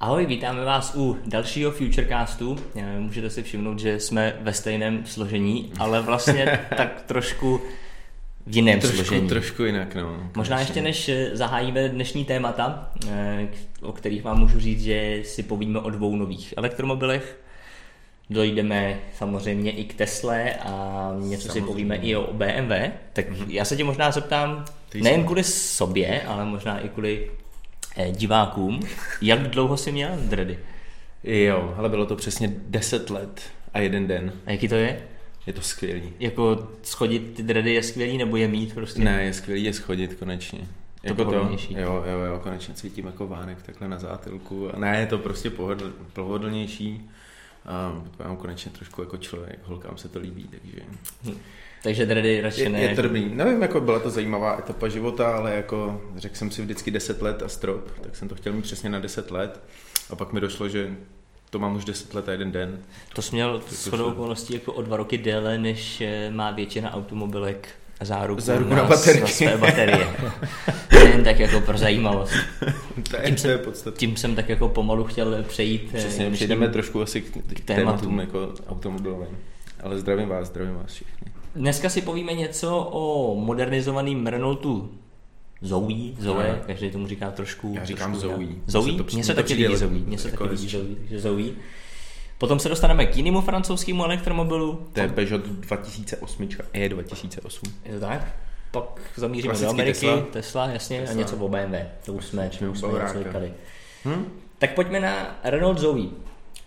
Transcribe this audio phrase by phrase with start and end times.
[0.00, 2.56] Ahoj, vítáme vás u dalšího Futurecastu.
[2.76, 7.60] Eh, Můžete si všimnout, že jsme ve stejném složení, ale vlastně tak trošku
[8.46, 9.28] v jiném trošku, složení.
[9.28, 10.30] Trošku jinak, no.
[10.36, 13.48] Možná ještě než eh, zahájíme dnešní témata, eh,
[13.82, 17.40] o kterých vám můžu říct, že si povíme o dvou nových elektromobilech,
[18.30, 21.66] dojdeme samozřejmě i k Tesle a něco si Samozřejmě.
[21.66, 22.72] povíme i o BMW,
[23.12, 27.30] tak já se tě možná zeptám, Ty nejen jsi- kvůli sobě, ale možná i kvůli
[28.10, 28.80] divákům,
[29.22, 30.58] jak dlouho jsi měl dready?
[31.24, 33.42] Jo, ale bylo to přesně 10 let
[33.74, 34.32] a jeden den.
[34.46, 35.02] A jaký to je?
[35.46, 36.12] Je to skvělý.
[36.20, 39.00] Jako schodit ty dready je skvělý, nebo je mít prostě?
[39.04, 40.60] Ne, je skvělý je schodit konečně.
[41.02, 41.74] Jako to, pohodlnější.
[41.74, 44.74] jo, jo, jo, konečně cítím jako vánek takhle na zátilku.
[44.74, 47.10] A Ne, je to prostě pohodl, pohodlnější.
[47.64, 50.80] A vypadám konečně trošku jako člověk, holkám se to líbí, takže
[51.82, 52.80] Takže dready radši je, ne.
[52.80, 53.28] je dobrý.
[53.34, 57.42] Nevím, jako byla to zajímavá etapa života, ale jako řekl jsem si vždycky 10 let
[57.42, 59.60] a strop, tak jsem to chtěl mít přesně na 10 let.
[60.10, 60.90] A pak mi došlo, že
[61.50, 62.78] to mám už 10 let a jeden den.
[63.14, 67.68] To jsi měl shodou okolností jako o dva roky déle, než eh, má většina automobilek
[68.00, 69.20] záruku, Záruku na, na baterky.
[69.20, 70.06] na své baterie.
[71.04, 72.32] Jen tak jako pro zajímavost.
[73.24, 73.34] Tím
[73.64, 73.92] to jsem-.
[73.96, 75.90] Tím jsem tak jako pomalu chtěl přejít.
[75.94, 77.64] eh, Přesně, přejdeme trošku asi k, k tématům.
[77.66, 79.38] tématům jako automobilovým.
[79.82, 81.32] Ale zdravím vás, zdravím vás všichni.
[81.58, 84.90] Dneska si povíme něco o modernizovaném Renaultu
[85.62, 86.60] Zoe, Zoe, Ne.
[86.66, 87.72] každý tomu říká trošku.
[87.76, 88.46] Já říkám trošku Zoe.
[88.66, 88.92] Zoe?
[88.92, 90.68] to- Mně se taky líbí Zoe, mně se jako taky líbí.
[90.68, 91.44] Zoe, takže Zoe.
[92.38, 94.86] Potom se dostaneme k jinému francouzskému elektromobilu.
[94.92, 97.72] To je Peugeot 2008, E 2008.
[97.84, 98.36] Je to tak?
[98.70, 100.66] Pak zamíříme do Klasicky Ameriky, Tesla, Tesla.
[100.66, 101.14] Jasně, Tesla.
[101.14, 101.74] a něco o BMW.
[102.04, 103.52] To už jsme, už jsme něco říkali.
[104.04, 104.24] Hm?
[104.58, 106.04] Tak pojďme na Renault Zoe.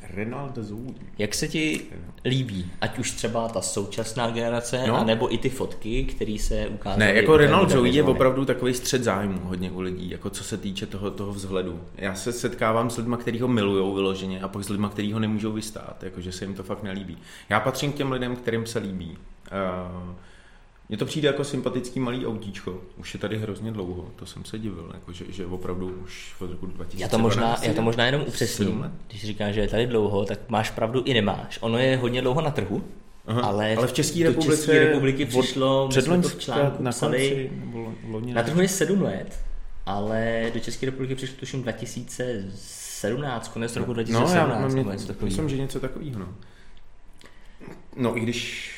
[0.10, 0.94] Renault Zoe.
[1.18, 1.82] Jak se ti
[2.26, 2.72] líbí?
[2.82, 4.98] Ať už třeba ta současná generace, No.
[4.98, 7.00] anebo i ty fotky, které se ukázaly.
[7.00, 10.44] Ne, jako té Renault Zoe je opravdu takový střed zájmu hodně u lidí, jako co
[10.44, 11.82] se týče toho, toho vzhledu.
[11.98, 15.20] Já se setkávám s lidmi, kteří ho milují vyloženě a pak s lidmi, kteří ho
[15.20, 17.18] nemůžou vystát, jakože se jim to fakt nelíbí.
[17.50, 19.18] Já patřím k těm lidem, kterým se líbí.
[20.02, 20.14] Uh,
[20.92, 22.82] mně to přijde jako sympatický malý autíčko.
[22.98, 26.52] Už je tady hrozně dlouho, to jsem se divil, jako že, že opravdu už od
[26.52, 27.02] roku 2012.
[27.02, 28.92] Já to, možná, já to možná jenom upřesním.
[29.08, 31.58] Když říkáš, že je tady dlouho, tak máš pravdu i nemáš.
[31.62, 32.84] Ono je hodně dlouho na trhu,
[33.28, 36.92] Aha, ale, ale v České republice České republiky přišlo, my jsme to v článku na
[36.92, 39.40] psali, konci, nebo loni, Na trhu je 7 let,
[39.86, 44.36] ale do České republiky přišlo tuším 2017, konec roku No, 2017.
[44.36, 45.26] já mám, nebo ně, něco takového.
[45.26, 46.20] myslím, že něco takového.
[46.20, 46.28] No.
[47.96, 48.72] no, i když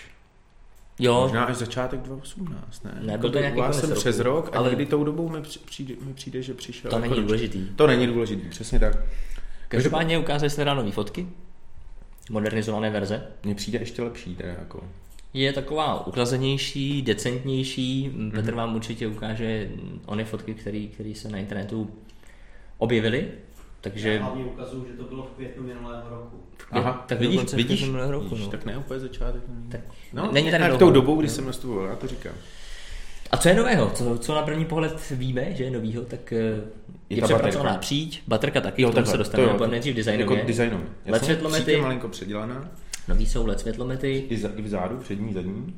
[1.00, 2.98] jo, možná až začátek 2018, ne?
[3.02, 5.60] Nebyl to nějaký konec jsem roku, přes rok, ale ale- někdy tou dobou mi při-
[5.60, 6.92] přijde, mi přijde že přišel.
[6.92, 7.68] to jako není důležitý.
[7.76, 8.98] To není důležitý, přesně tak.
[9.68, 11.28] Každopádně ukázali jste nové fotky,
[12.30, 13.28] modernizované verze.
[13.44, 14.84] Mně přijde ještě lepší, teda jako.
[15.34, 18.10] Je taková uklazenější, decentnější.
[18.10, 18.30] Mhm.
[18.30, 18.32] Mm-hmm.
[18.36, 19.70] Petr vám určitě ukáže
[20.06, 20.54] ony fotky,
[20.94, 21.90] které se na internetu
[22.78, 23.28] objevily.
[23.84, 26.38] Takže Já hlavně ukazuju, že to bylo v květnu minulého roku.
[26.72, 28.52] Aha, tak vidíš, vidíš, květnu minulého roku, vidíš no.
[28.52, 29.42] tak ne úplně začátek.
[29.70, 29.82] Tak
[30.14, 30.80] no, není tady tak dlouho.
[30.80, 32.34] tou dobou, kdy jsem nastupoval, já to říkám.
[33.32, 33.92] A co je nového?
[33.96, 36.62] Co, co na první pohled víme, že je novýho, tak eh, je,
[37.10, 37.82] je ta přepracovaná baterka.
[37.82, 40.36] příď, baterka taky, Jo, k tomu takhle, se to dostaneme, jo, ale nejdřív designově.
[40.38, 40.88] Jako designově.
[41.06, 41.72] LED světlomety.
[41.72, 42.72] je malinko předělaná.
[43.08, 45.76] Nový jsou LED světlomety, I, za, I vzadu, přední, zadní.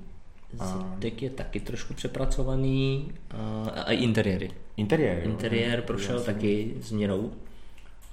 [0.60, 4.52] A zadek je taky trošku přepracovaný a, a i interiéry.
[4.78, 5.18] interiér.
[5.24, 5.32] jo.
[5.32, 7.32] Interiér prošel Já jsem- taky změnou,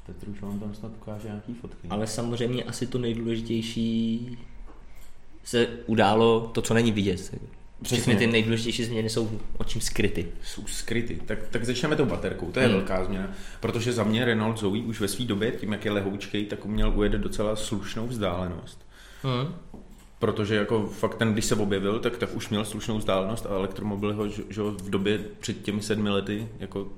[0.06, 1.88] Petr už vám tam snad ukáže nějaký fotky.
[1.90, 4.38] ale samozřejmě asi to nejdůležitější
[5.44, 7.20] se událo to, co není vidět.
[7.82, 8.16] Všechny Přesně.
[8.16, 10.28] ty nejdůležitější změny jsou očím skryty.
[10.44, 11.20] jsou skryty.
[11.26, 12.76] Tak, tak začneme tou baterkou, to je Hmm.
[12.76, 13.30] velká změna.
[13.60, 16.92] Protože za mě Renault Zoe už ve své době, tím jak je lehoučkej, tak uměl
[16.96, 18.86] ujet docela slušnou vzdálenost.
[19.22, 19.54] Hmm.
[20.18, 24.14] Protože jako fakt ten, když se objevil, tak, tak už měl slušnou vzdálenost a elektromobil
[24.14, 26.88] ho že, že v době před těmi sedmi lety jako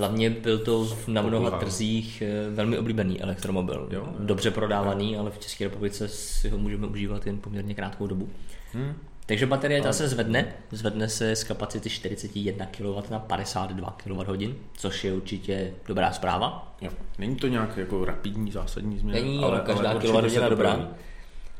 [0.00, 3.88] Hlavně byl to v- na mnoha trzích eh, velmi oblíbený elektromobil.
[3.90, 4.08] Jo.
[4.18, 8.28] Dobře prodávaný, ale v České republice si ho můžeme užívat jen poměrně krátkou dobu.
[8.74, 8.92] hm,
[9.26, 15.04] Takže baterie ta se zvedne, zvedne se z kapacity 41 kW na 52 kWh, což
[15.04, 16.76] je určitě dobrá zpráva.
[16.80, 16.90] jo.
[17.18, 20.88] Není to nějak jako rapidní zásadní změna, Není, ale, každá určitě kWh to dobrá.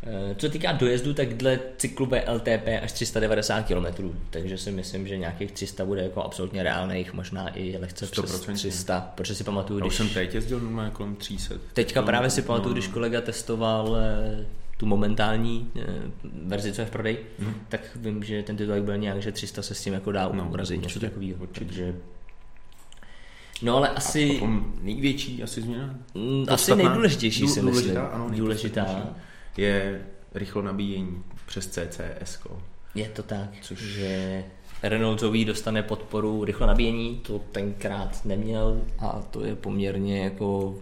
[0.02, 5.06] Eh, Co se týká dojezdu, tak dle cyklu LTP až 390 km, takže si myslím,
[5.08, 8.54] že nějakých 300 bude jako absolutně reálných, možná i lehce přes 100%.
[8.54, 9.96] 300, protože si pamatuju, Já už když...
[9.98, 11.54] jsem teď jezdil normálně kolem 300.
[11.72, 15.82] Teďka právě si pamatuju, No, když kolega testoval eh, tu momentální eh,
[16.46, 17.54] verzi, co je v prodeji, Mhm.
[17.68, 20.48] tak vím, že ten titulek byl nějak, že 300 se s tím jako dá No,
[20.50, 21.46] urazit, něco takového.
[21.46, 21.94] Takže...
[23.62, 25.94] No ale asi, Potom největší asi změna.
[26.14, 27.66] mm, asi nejdůležitější si myslím.
[27.66, 29.14] důležitá, ano, důležitá.
[29.56, 30.02] Je
[30.34, 32.38] rychlo nabíjení přes CCS.
[32.94, 34.44] Je to tak, Což- že
[34.82, 40.74] Renault Zoe dostane podporu rychlo nabíjení, to tenkrát neměl a to je poměrně jako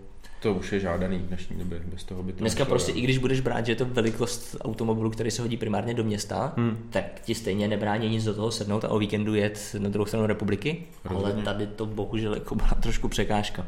[0.42, 3.00] To už je žádaný v dnešní době, bez toho by to Dneska nešlo, prostě, i
[3.00, 6.86] když budeš brát, že je to velikost automobilu, který se hodí primárně do města, Hmm.
[6.90, 10.26] tak ti stejně nebrání nic do toho sednout a o víkendu jet na druhou stranu
[10.26, 11.32] republiky, Rozhodně.
[11.34, 13.66] ale tady to bohužel jako byla trošku překážka.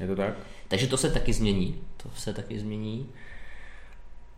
[0.00, 0.34] Je to tak?
[0.68, 1.80] Takže to se taky změní.
[1.96, 3.06] To se taky změní.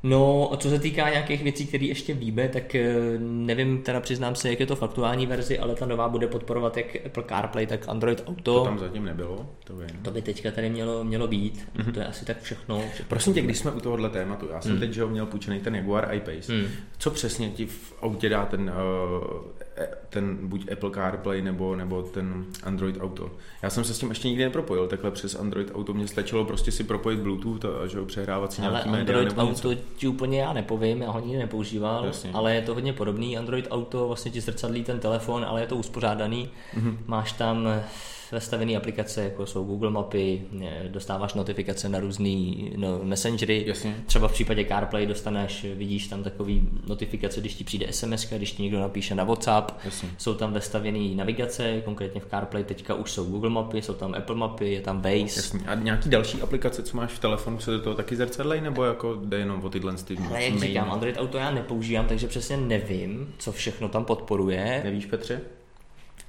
[0.04, 4.48] No, co se týká nějakých věcí, které ještě víme, tak eh, nevím, teda přiznám se,
[4.48, 7.88] jak je to v aktuální verzi, ale ta nová bude podporovat jak Apple CarPlay, tak
[7.88, 8.54] Android Auto.
[8.54, 9.88] To tam zatím nebylo, to vím.
[10.02, 11.68] To by teďka tady mělo, mělo být.
[11.76, 11.92] Mm-hmm.
[11.92, 12.84] To je asi tak všechno.
[12.92, 14.80] všechno Prosím tě, když jsme u tohohle tématu, já jsem Hmm.
[14.80, 16.52] teď že ho měl půjčený ten Jaguar I-Pace.
[16.52, 16.66] Hmm.
[16.98, 18.72] Co přesně ti v autě dá ten,
[19.22, 19.44] uh,
[20.08, 23.30] ten buď Apple CarPlay nebo, nebo ten Android Auto?
[23.62, 26.72] Já jsem se s tím ještě nikdy nepropojil, takhle přes Android Auto mě stačilo prostě
[26.72, 29.68] si propojit Bluetooth a že ho přehrávat si nějaký média Android nebo něco.
[29.96, 32.30] Ti úplně já nepovím, já ho nikdy nepoužíval, Jasně.
[32.32, 33.38] ale je to hodně podobný.
[33.38, 36.48] Android Auto vlastně ti zrcadlí ten telefon, ale je to uspořádaný.
[36.74, 36.98] Mhm.
[37.06, 37.68] Máš tam
[38.34, 43.64] vestavené aplikace, jako jsou Google mapy, eh, dostáváš notifikace na různý no, messengery.
[43.66, 43.96] Jasně.
[44.06, 48.62] Třeba v případě CarPlay dostaneš, vidíš tam takový notifikace, když ti přijde SMS, když ti
[48.62, 49.72] někdo napíše na WhatsApp.
[49.84, 50.08] Jasně.
[50.18, 54.36] Jsou tam vestavěné navigace, konkrétně v CarPlay teďka už jsou Google mapy, jsou tam Apple
[54.36, 55.20] mapy, je tam Waze.
[55.20, 55.60] Jasně.
[55.66, 59.20] A nějaký další aplikace, co máš v telefonu, se do toho taky zrcadlej, nebo jako
[59.24, 60.62] jde jenom o tyhle ty Ale jak main?
[60.62, 64.80] říkám, Android Auto já nepoužívám, takže přesně nevím, co všechno tam podporuje.
[64.84, 65.40] Nevíš, Petře?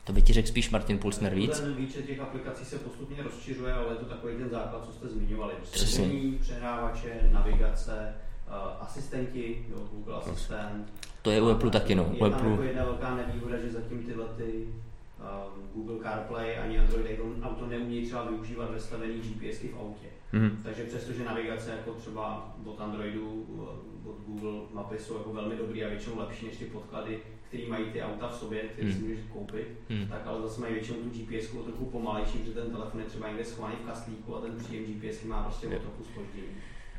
[0.05, 1.59] To by ti řekl spíš Martin Pulsner víc.
[1.59, 5.07] Ten výčet těch aplikací se postupně rozšiřuje, ale je to takový ten základ, co jste
[5.07, 5.53] zmiňovali.
[5.71, 6.07] Přesně.
[6.41, 8.13] Přehrávače, navigace,
[8.47, 8.53] uh,
[8.83, 10.93] asistenti, jo, Google Asistent.
[11.21, 12.09] To je u Apple taky, no.
[12.13, 16.79] Je U tam jako jedna velká nevýhoda, že zatím tyhle ty um, Google CarPlay ani
[16.79, 20.07] Android Auto- Auto neumějí třeba využívat vestavený GPSky v autě.
[20.33, 20.59] Mhm.
[20.63, 25.83] Takže přestože navigace jako třeba od Androidu, uh, od Google mapy jsou jako velmi dobrý
[25.83, 29.07] a většinou lepší než ty podklady, které mají ty auta v sobě, které si Hmm.
[29.09, 30.07] můžeš koupit, Hmm.
[30.07, 33.27] tak ale zase mají většinou tu GPS o trochu pomalejší, protože ten telefon je třeba
[33.27, 36.47] někde schovaný v kastlíku a ten příjem GPS má prostě o trochu spoždění.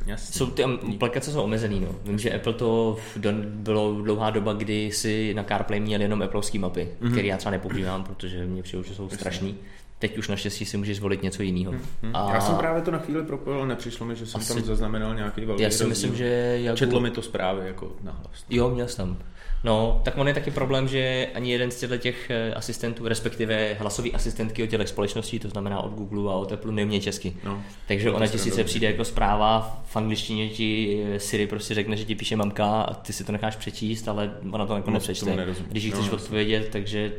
[0.06, 0.32] Jasně.
[0.38, 1.88] Jsou ty aplikace jsou omezený, no.
[2.04, 2.96] Vím, že Apple to
[3.44, 7.08] bylo dlouhá doba, kdy si na CarPlay měl jenom Appleovský mapy, Mhm.
[7.08, 7.12] mm-hmm.
[7.12, 9.54] které já třeba nepoužívám, protože mě přijde, že jsou strašný.
[9.98, 11.72] Teď už naštěstí si můžeš zvolit něco jiného.
[11.72, 12.12] Hm.
[12.34, 15.14] Já jsem právě to na chvíli propojil, ale nepřišlo mi, že jsem Asi- tam zaznamenal
[15.14, 15.88] nějaký velký Já si rozdíl.
[15.88, 16.25] myslím, že...
[16.62, 16.76] Jak...
[16.76, 18.44] Četlo mi to zprávy jako nahlas.
[18.50, 19.16] Jo, měl jsem.
[19.64, 23.75] No, tak on je taky problém, že ani jeden z těchto těch eh, asistentů, respektive
[23.75, 27.37] hlasový asistentky od těch společností, to znamená od Google a od Apple, neumí česky.
[27.44, 27.62] No.
[27.88, 32.04] Takže ona ti sice přijde jako zpráva, v angličtině ti eh, Siri prostě řekne, že
[32.04, 35.46] ti píše mamka a ty si to necháš přečíst, ale ona to nakonec tomu přečte,
[35.69, 36.16] když jí No, chceš jasně.
[36.25, 37.12] odpovědět, takže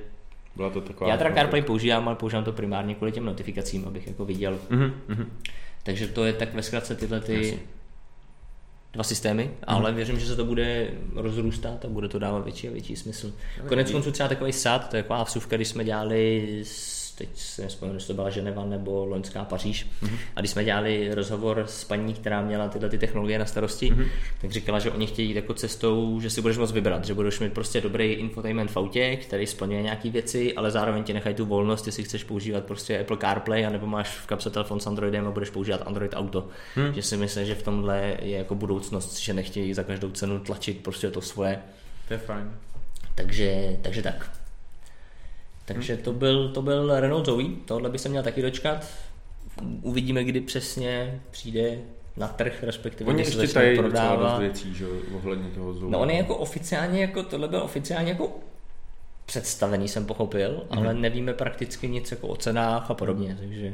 [0.57, 1.09] Byla to taková...
[1.09, 4.59] já teda CarPlay používám, ale používám to primárně kvůli těm notifikacím, abych jako viděl.
[4.69, 5.31] Mhm, mhm.
[5.83, 7.59] Takže to je tak ve zkratce tyhle ty Jasně.
[8.93, 12.71] dva systémy, ale věřím, že se to bude rozrůstat a bude to dávat větší a
[12.71, 13.33] větší smysl.
[13.67, 17.61] Konec konců třeba takový sad, to je taková vsuvka, když jsme dělali, s- teď se
[17.61, 19.87] nespomenu, jestli to byla Ženeva nebo Loňská Paříž,
[20.35, 23.93] a když jsme dělali rozhovor s paní, která měla tyhle ty technologie na starosti,
[24.41, 27.39] tak říkala, že oni chtějí jít jako cestou, že si budeš moct vybrat, že budeš
[27.39, 31.45] mít prostě dobrý infotainment v autě, který splňuje nějaké věci, ale zároveň ti nechají tu
[31.45, 35.31] volnost, jestli chceš používat prostě Apple CarPlay, anebo máš v kapse telefon s Androidem a
[35.31, 36.47] budeš používat Android Auto.
[36.75, 36.93] Hmm.
[36.93, 40.83] Že si myslím, že v tomhle je jako budoucnost, že nechtějí za každou cenu tlačit
[40.83, 41.59] prostě to svoje.
[42.07, 42.51] To je fajn.
[43.15, 44.36] Takže, takže tak.
[45.67, 48.87] Takže to byl, to byl Renault Zoe, tohle by se měl taky dočkat.
[49.81, 51.77] Uvidíme, kdy přesně přijde
[52.17, 55.89] na trh, respektive Oni ještě tady docela dost věcí, že ohledně toho zůru.
[55.89, 58.39] No on je jako oficiálně, jako tohle byl oficiálně jako
[59.25, 60.77] představený, jsem pochopil, mm-hmm.
[60.77, 63.73] ale nevíme prakticky nic jako o cenách a podobně, takže...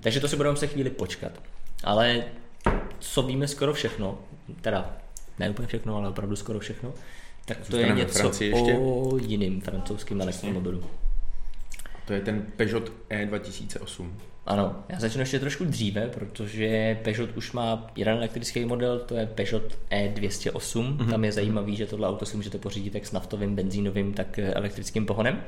[0.00, 1.32] Takže to si budeme se chvíli počkat.
[1.84, 2.24] Ale
[2.98, 4.18] co víme skoro všechno,
[4.60, 4.96] teda
[5.38, 6.92] ne úplně všechno, ale opravdu skoro všechno,
[7.44, 8.72] tak to je něco Francii ještě?
[8.78, 10.82] o jiným francouzským elektromobilu.
[12.06, 14.10] To je ten Peugeot E E2008.
[14.46, 19.26] Ano, já začnu ještě trošku dříve, protože Peugeot už má jeden elektrický model, to je
[19.26, 20.96] Peugeot E208.
[20.96, 21.10] Mm-hmm.
[21.10, 25.06] Tam je zajímavý, že tohle auto si můžete pořídit jak s naftovým, benzínovým, tak elektrickým
[25.06, 25.42] pohonem.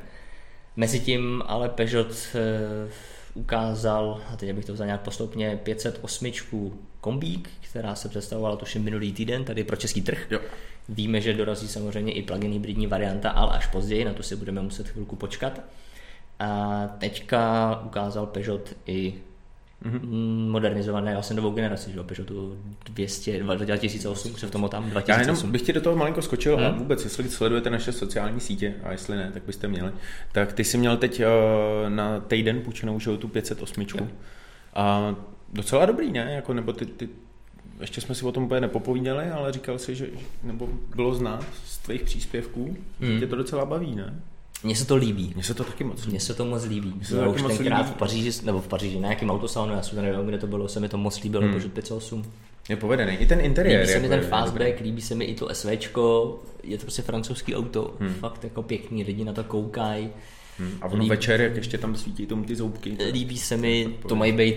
[0.75, 2.89] Mezitím ale Peugeot eh,
[3.33, 6.31] ukázal, a teď bych to vzal nějak postupně, 508
[7.01, 10.27] kombík, která se představovala tuším minulý týden tady pro český trh.
[10.31, 10.39] Jo.
[10.89, 14.61] Víme, že dorazí samozřejmě i plug-in hybridní varianta, ale až později, na to si budeme
[14.61, 15.61] muset chvilku počkat.
[16.39, 19.13] A teďka ukázal Peugeot i
[19.85, 20.49] mm-hmm.
[20.49, 25.29] modernizované, vlastně novou generaci, že jo, Peugeotu 200, 2008, se v tom tam Já 2008.
[25.29, 26.65] jenom bych ti do toho malinko skočil Hmm.
[26.65, 29.91] a vůbec, jestli sledujete naše sociální sítě, a jestli ne, tak byste měli,
[30.31, 33.85] tak ty jsi měl teď uh, na týden půjčenou že tu 508.
[33.99, 34.07] Jo.
[34.73, 35.15] A
[35.53, 36.33] docela dobrý, ne?
[36.33, 37.09] Jako, nebo ty, ty,
[37.81, 40.07] ještě jsme si o tom úplně nepopovídali, ale říkal si, že,
[40.43, 43.19] nebo bylo znát z tvých příspěvků, že Hmm.
[43.19, 44.19] tě to docela baví, ne?
[44.63, 45.31] Mně se to líbí.
[45.35, 46.11] Mně se to taky moc líbí.
[46.11, 46.93] Mně se to moc líbí.
[47.03, 47.89] se to Já už tenkrát líbí.
[47.91, 50.67] v Paříži, nebo v Paříži, na nějakém autosalonu, já si to nevím, kde to bylo,
[50.67, 51.51] se mi to moc líbilo, hmm.
[51.51, 52.23] Peugeot 508.
[52.69, 53.13] Je povedený.
[53.15, 53.79] I ten interiér.
[53.81, 57.55] Líbí se mi ten fastback, líbí se mi i to SVčko, je to prostě francouzský
[57.55, 58.13] auto, Hmm.
[58.13, 60.09] fakt jako pěkný, lidi na to koukají.
[60.59, 60.71] Hmm.
[60.81, 62.91] A ono Líbí- večer, jak ještě tam svítí tomu ty zoubky.
[62.95, 64.55] to- Líbí se mi, to mají být,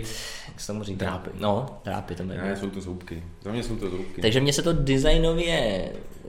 [0.49, 1.04] jak se tomu říká?
[1.04, 1.30] Drápy.
[1.40, 3.23] No, drápy to mají Ne, jsou to zoubky.
[3.42, 4.21] Za mě jsou to zoubky.
[4.23, 5.88] Takže mně se to designově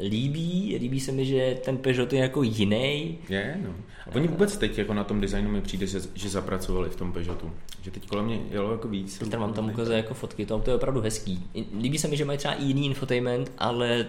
[0.09, 3.17] líbí, líbí se mi, že ten Peugeot je jako jiný.
[3.29, 3.73] Je, no.
[4.11, 7.13] A oni vůbec teď jako na tom designu mi přijde, že, že zapracovali v tom
[7.13, 7.51] Peugeotu.
[7.81, 9.17] Že teď kolem mě jelo jako víc.
[9.17, 11.43] Petr vám tam ukazuje jako fotky, to auto je opravdu hezký.
[11.81, 14.05] Líbí se mi, že mají třeba i jiný infotainment, ale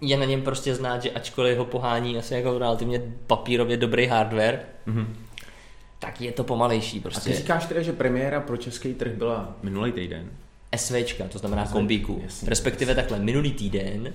[0.00, 4.60] je na něm prostě znát, že ačkoliv ho pohání asi jako relativně papírově dobrý hardware,
[4.86, 5.16] Mhm.
[5.98, 7.32] tak je to pomalejší A ty prostě.
[7.32, 10.30] říkáš teda, že premiéra pro český trh byla minulý týden?
[10.76, 12.22] SVčka, to znamená kombíku.
[12.46, 14.12] Respektive takhle, minulý týden,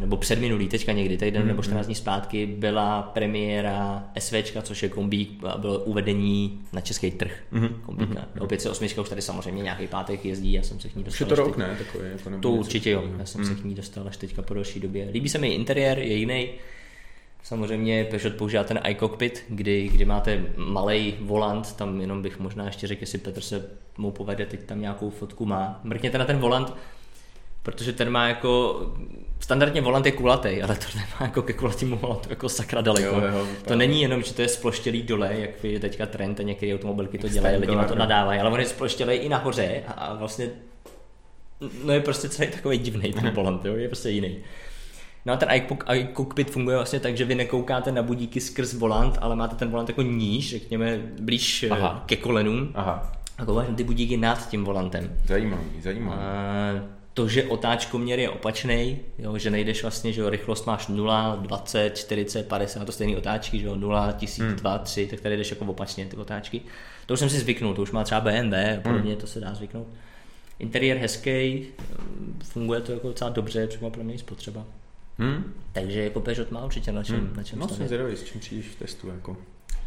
[0.00, 4.88] nebo předminulý, teďka někdy, týden Mhm, nebo 14 dní zpátky, byla premiéra SVčka, což je
[4.88, 7.32] kombík, a bylo uvedení na český trh.
[7.50, 8.24] Mhm, Kombíka.
[8.40, 11.26] Opět se osmička už tady samozřejmě nějaký pátek jezdí, já jsem se k ní dostal.
[11.26, 11.76] je to rok, ne?
[11.78, 13.46] Takový, jako To určitě jo, já jsem Mm.
[13.46, 15.08] se k ní dostal až teďka po delší době.
[15.12, 16.48] Líbí se mi interiér, je jiný.
[17.42, 22.86] Samozřejmě Peugeot používá ten iCockpit, kdy, kdy máte malý volant, tam jenom bych možná ještě
[22.86, 25.80] řekl, jestli Petr se mu povede, teď tam nějakou fotku má.
[25.84, 26.72] Mrkněte na ten volant,
[27.64, 28.80] protože ten má jako,
[29.40, 33.06] standardně volant je kulatý, ale to nemá jako ke kulatému volantu jako sakra daleko.
[33.06, 36.42] Jo, jo, to není jenom, že to je sploštělý dole, jak je teďka trend a
[36.42, 38.08] některé automobilky to dělají, lidi na to standard.
[38.08, 40.50] nadávají, ale on je sploštělý i nahoře a, vlastně
[41.84, 43.74] no je prostě celý takový divný ten volant, jo?
[43.76, 44.36] je prostě jiný.
[45.26, 49.18] No a ten iCock- iCockpit funguje vlastně tak, že vy nekoukáte na budíky skrz volant,
[49.20, 51.88] ale máte ten volant jako níž, řekněme blíž Aha.
[51.88, 52.02] Aha.
[52.06, 55.16] ke kolenům Aha, a koukáte ty budíky nad tím volantem.
[55.26, 56.20] zajímavý, zajímavý.
[56.20, 56.72] A
[57.14, 61.96] to, že otáčkoměr je opačný, jo, že nejdeš vlastně, že jo, rychlost máš 0, 20,
[61.98, 64.56] 40, 50, to stejný otáčky, že jo, 0, 1000, Hmm.
[64.56, 66.60] 2, 3, tak tady jdeš jako opačně ty otáčky.
[67.06, 69.20] To už jsem si zvyknul, to už má třeba BMW a podobně, Hmm.
[69.20, 69.86] to se dá zvyknout.
[70.58, 71.66] Interiér hezký,
[72.42, 74.64] funguje to jako docela dobře, třeba pro mě spotřeba.
[75.18, 75.52] Hm?
[75.72, 77.36] Takže jako Peugeot má určitě na čem, Hm.
[77.36, 79.08] na čem No jsem zvědavý, s čím přijdeš v testu.
[79.08, 79.36] Jako.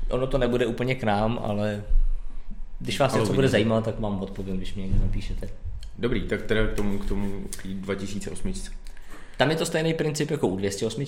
[0.09, 1.83] Ono to nebude úplně k nám, ale
[2.79, 5.49] když vás něco bude zajímat, tak vám odpovím, když mě někdo napíšete.
[5.97, 8.53] Dobrý, tak teda k tomu, k tomu k té 2008.
[9.37, 11.05] Tam je to stejný princip jako u 208,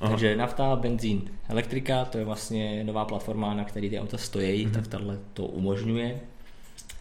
[0.00, 0.10] Aha.
[0.10, 4.74] takže nafta, benzín, elektrika, to je vlastně nová platforma, na který ty auta stojí, Mhm.
[4.74, 6.20] tak tahle to umožňuje.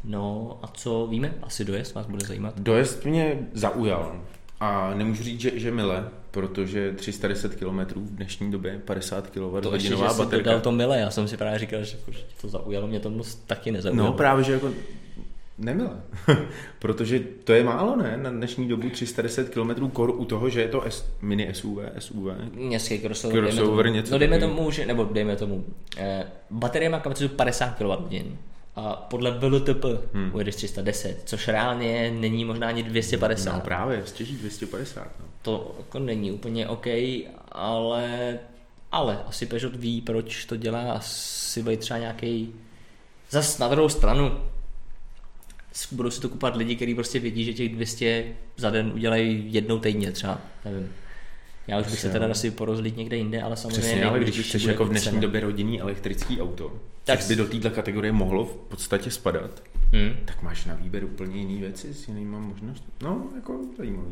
[0.03, 1.33] No a co víme?
[1.41, 2.60] Asi dojezd vás bude zajímat.
[2.60, 4.21] Dojezd mě zaujal.
[4.60, 9.74] A nemůžu říct, že, že mile, protože 310 km v dnešní době, 50 kWh To
[9.74, 10.60] ještě, že hodinová jsi dodal baterka.
[10.60, 11.98] to milé, já jsem si právě říkal, že,
[12.41, 14.07] to zaujalo, mě to moc taky nezaujalo.
[14.10, 14.71] No právě, že jako
[15.62, 16.01] nemile.
[16.80, 18.18] protože to je málo, ne?
[18.18, 22.27] Na dnešní dobu 310 km kor u toho, že je to S, mini SUV, SUV.
[22.53, 25.65] Městský crossover, Crossover, dejme tomu, něco no dejme tomu, že, nebo dejme tomu,
[25.98, 28.25] eh, baterie má kapacitu 50 kWh
[28.75, 30.32] a podle VLTP Hmm.
[30.36, 33.53] ujedeš 310, což reálně není možná ani 250.
[33.53, 35.08] No právě, stěží 250.
[35.20, 35.25] No.
[35.41, 36.88] To jako není úplně OK,
[37.51, 38.39] ale,
[38.91, 42.53] ale asi Peugeot ví, proč to dělá, asi bude třeba nějaký
[43.32, 44.32] Zas na druhou stranu
[45.91, 48.25] budou si to kupovat lidi, kteří prostě vědí, že těch 200
[48.57, 50.89] za den udělají jednou týdně třeba, nevím.
[51.67, 54.63] Já už bych se teda asi porozlít někde jinde, ale samozřejmě Přesně, ale když chceš
[54.63, 55.21] jako v dnešní cena.
[55.21, 56.73] době rodinný elektrický auto,
[57.03, 59.63] Tak by do této kategorie mohlo v podstatě spadat,
[59.93, 60.15] Hmm.
[60.25, 62.91] tak máš na výběr úplně jiný věci s jinýma možnostmi.
[63.03, 64.11] No, jako zajímavý.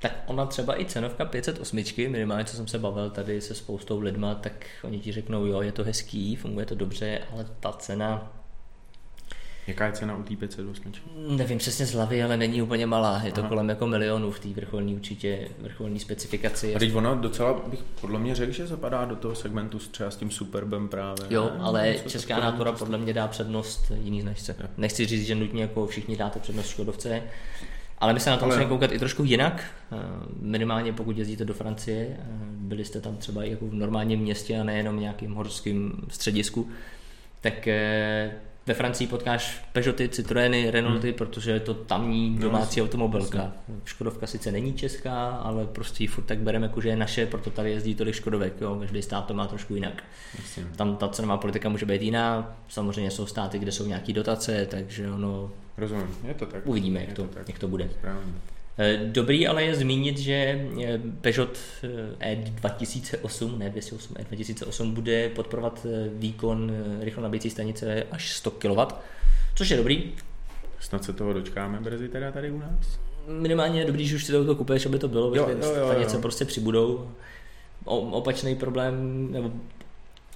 [0.00, 4.34] Tak ona třeba i cenovka 508, minimálně co jsem se bavil tady se spoustou lidma,
[4.34, 8.32] tak oni ti řeknou, jo, je to hezký, funguje to dobře, ale ta cena,
[9.66, 10.92] Jaká je cena u té 508?
[11.28, 13.48] nevím přesně z hlavy, ale není úplně malá, je to Aha.
[13.48, 16.74] kolem jako milionů v té vrcholní určitě, vrcholní specifikaci.
[16.74, 20.10] A teď ona docela bych podle mě řekl, že zapadá do toho segmentu s třeba
[20.10, 21.26] s tím Superbem právě.
[21.30, 21.60] Jo, ne?
[21.60, 22.78] ale Něco Česká prostě.
[22.78, 24.56] podle mě dá přednost jiný značce.
[24.60, 24.66] Jo.
[24.76, 27.22] Nechci říct, že nutně jako všichni dáte přednost Škodovce,
[27.98, 29.96] ale my se na to musíme koukat i trošku jinak, eh,
[30.40, 34.58] minimálně pokud jezdíte do Francie, eh, byli jste tam třeba i jako v normálním městě
[34.60, 36.68] a nejenom nějakým horským středisku,
[37.40, 38.32] tak eh,
[38.66, 41.16] ve Francii potkáš Peugeoty, Citroeny, Renaulty, hmm.
[41.16, 43.52] protože je to tamní No, domácí jasně, automobilka.
[43.84, 47.50] Škodovka sice není česká, ale prostě ji furt tak bereme, jako že je naše, proto
[47.50, 48.60] tady jezdí tolik Škodovek.
[48.60, 48.76] Jo?
[48.80, 50.02] Každý stát to má trošku jinak.
[50.38, 50.64] Jasně.
[50.76, 55.10] Tam ta cenová politika může být jiná, samozřejmě jsou státy, kde jsou nějaké dotace, takže
[55.10, 56.66] ono, Rozumím, je to tak.
[56.66, 57.48] uvidíme, Je jak to, tak.
[57.48, 57.88] jak to bude.
[57.98, 58.32] Správně.
[58.78, 61.58] Eh, Dobrý ale je zmínit, že eh, Peugeot
[62.20, 68.80] eh, E2008, ne 208, E2008 bude podporovat výkon eh, rychlonabíjecí stanice až 100 kW,
[69.54, 70.12] což je dobrý.
[70.80, 72.98] Snad se toho dočkáme brzy teda tady u nás.
[73.28, 75.86] Minimálně je dobrý, že už si to kupuješ, aby to bylo, Jo, protože jo, jo,
[75.86, 76.22] stanice jo.
[76.22, 77.10] prostě přibudou.
[77.84, 79.52] O, opačný problém, nebo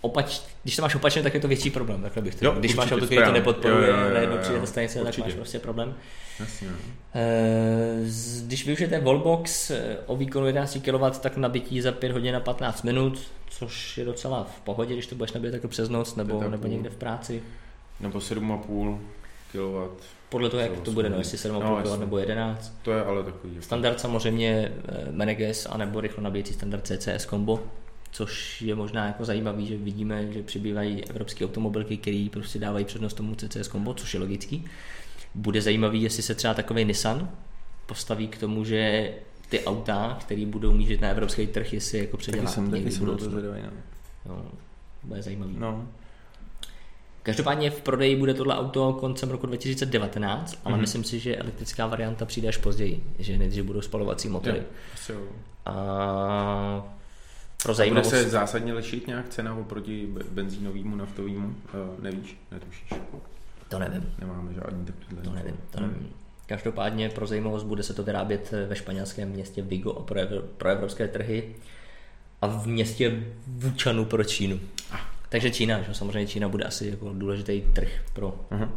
[0.01, 2.53] opač, když to máš opačně, tak je to větší problém, takhle bych to Jo.
[2.53, 4.67] Když máš auto, který to nepodporuje na jo, přijde jo.
[4.67, 5.95] stanice, tak máš prostě problém.
[6.41, 6.69] Jasně.
[6.69, 6.77] no.
[7.15, 8.05] Eh,
[8.47, 12.83] Když využijete Wallbox eh, o výkonu 11 kW, tak nabití za 5 hodin a 15
[12.83, 16.67] minut, což je docela v pohodě, když to budeš nabít jako přes noc nebo, nebo
[16.69, 17.43] někde v práci.
[18.01, 18.99] Nebo 7,5
[19.53, 20.03] kW.
[20.29, 22.73] Podle toho, jak To bude, no, jestli 7,5 no, kW nebo 11.
[22.83, 23.57] To je ale takový.
[23.61, 27.61] Standard samozřejmě eh, Meneges anebo rychlo nabíjecí standard CCS Combo,
[28.11, 33.15] což je možná jako zajímavý, že vidíme, že přibývají evropské automobilky, které prostě dávají přednost
[33.15, 34.65] tomu CCS Combo, což je logický.
[35.35, 37.31] Bude zajímavý, jestli se třeba takový Nissan
[37.87, 39.11] postaví k tomu, že
[39.49, 43.07] ty auta, které budou mířit na evropský trh, jestli jako předělá Taky jsem, taky jsem
[43.07, 43.63] to zvědavý.
[43.63, 43.71] No.
[44.27, 44.43] No,
[45.03, 45.55] bude zajímavý.
[45.59, 45.89] no.
[47.23, 50.81] Každopádně v prodeji bude tohle auto koncem roku 2019, ale Mhm.
[50.81, 54.63] myslím si, že elektrická varianta přijde až později, že nejdřív budou spalovací motory.
[55.09, 55.21] Jo.
[55.67, 56.98] A
[57.63, 61.47] pro Bude zajímavost, se zásadně lišit nějak cena oproti be- benzínovému, naftovému?
[61.49, 62.91] Uh, nevíš, netušíš.
[63.69, 65.23] to nevím, Nemáme žádný takovýhle.
[65.25, 66.09] to nevím, to nevím.
[66.47, 70.21] Každopádně pro zajímavost bude se to vyrábět ve španělském městě Vigo a pro,
[70.57, 71.55] pro evropské trhy
[72.43, 74.61] a v městě Vučanu pro Čínu.
[75.29, 75.95] Takže Čína, že?
[75.95, 78.69] samozřejmě Čína bude asi jako důležitý trh pro, Aha.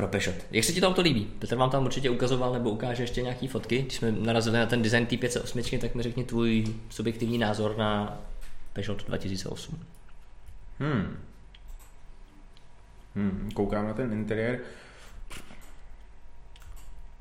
[0.00, 0.34] Pro Peugeot.
[0.50, 1.24] Jak se ti to auto líbí?
[1.38, 3.82] Petr vám tam určitě ukazoval nebo ukáže ještě nějaký fotky.
[3.82, 8.18] Když jsme narazili na ten design T508, tak mi řekni tvůj subjektivní názor na
[8.72, 9.78] Peugeot 2008.
[10.78, 11.16] Hmm.
[13.14, 13.50] Hmm.
[13.54, 14.58] Koukám na ten interiér.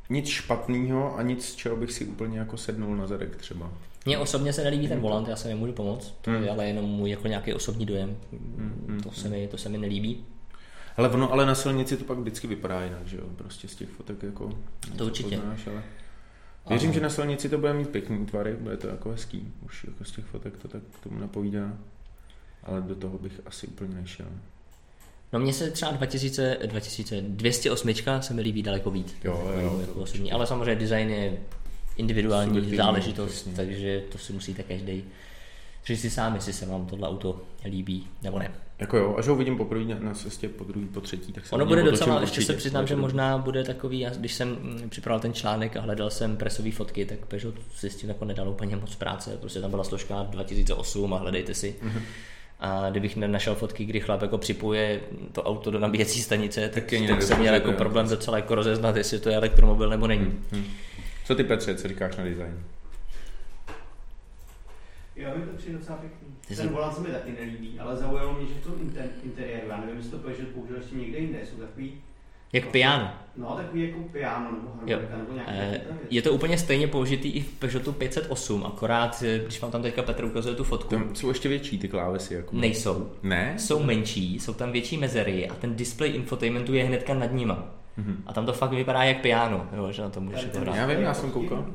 [0.09, 3.71] Nic špatného a nic, z čeho bych si úplně jako sednul na zadek třeba.
[4.05, 6.43] Mně osobně se nelíbí ten volant, já se nemůžu pomoct, to Hmm.
[6.43, 8.17] je ale jenom můj jako nějaký osobní dojem.
[8.31, 10.25] hmm, To se mi, to se mi nelíbí.
[10.99, 13.23] Ale ono, ale na silnici to pak vždycky vypadá jinak, že jo?
[13.35, 14.49] Prostě z těch fotek jako...
[14.97, 15.37] To určitě.
[15.37, 15.83] Poznáš, ale...
[16.69, 16.95] Věřím, Aha.
[16.95, 19.53] že na silnici to bude mít pěkný tvary, bude to jako hezký.
[19.65, 21.73] Už jako z těch fotek to tak tomu napovídá.
[22.63, 24.25] Ale do toho bych asi úplně nešel.
[25.33, 29.15] No mně se třeba 2000, 2000, 208 se mi líbí daleko víc.
[29.23, 29.99] Jo, jo, jako, to jako určitě.
[29.99, 30.31] osobní.
[30.31, 31.37] Ale samozřejmě design je
[31.97, 33.53] individuální Subjektivní, záležitost, přesně.
[33.53, 35.03] takže to si musíte každý
[35.85, 38.51] říct si sám, jestli se vám tohle auto líbí nebo ne.
[38.79, 41.55] Jako jo, až ho vidím poprvé na, na cestě, po druhý, po třetí, tak se
[41.55, 45.19] Ono bude docela, ještě se přiznám, že možná bude takový, já, když jsem mm, připravil
[45.19, 48.75] ten článek a hledal jsem presové fotky, tak Peugeot si s tím jako nedal úplně
[48.75, 51.75] moc práce, prostě tam byla složka 2008 a hledejte si.
[51.81, 52.01] Mhm.
[52.59, 57.07] A kdybych nenašel fotky, kdy chlap jako připuje to auto do nabíjecí stanice, tak, Taky
[57.07, 60.39] tak jsem měl jako problém docela jako rozeznat, jestli to je elektromobil nebo není.
[60.51, 60.65] Hmm.
[61.25, 62.63] Co ty Petře, co říkáš na design?
[65.29, 66.27] Já mi to přijde docela pěkný.
[66.47, 69.67] Ty Ten volant se mi taky nelíbí, ale zaujalo mě, že v tom inter, interiéru,
[69.69, 71.93] já nevím, jestli to Peugeot použil ještě někde jinde, jsou takový,
[72.53, 73.11] Jak piano.
[73.37, 75.81] no takový jako piano nebo harmonika nebo nějaký Eh, věc.
[76.09, 80.01] Je to úplně stejně použitý i v Peugeotu 508, akorát, eh, když vám tam teďka
[80.03, 82.33] Petr ukazuje tu fotku, Tam jsou ještě větší ty klávesy.
[82.33, 82.55] Jako.
[82.55, 83.11] nejsou.
[83.23, 83.53] Ne?
[83.57, 87.67] Jsou menší, jsou tam větší mezery a ten display infotainmentu je hnedka nad nima.
[87.97, 88.23] Mhm.
[88.25, 90.75] A tam to fakt vypadá jak piano, jo, že na to můžeš jako hrát.
[90.75, 91.65] Já vím, já jsem koukal.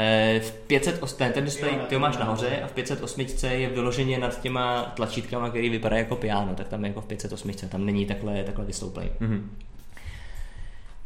[0.00, 4.40] Eh, V 508, ten, display, ty ho máš nahoře a v 508 je vyloženě nad
[4.40, 8.44] těma tlačítkama, který vypadá jako piano, tak tam je jako v 508, tam není takhle,
[8.44, 9.10] takhle vystouplej.
[9.20, 9.50] Mhm.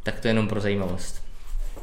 [0.03, 1.23] Tak to je jenom pro zajímavost.